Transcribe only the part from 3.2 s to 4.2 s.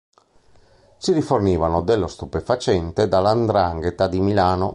'ndrangheta di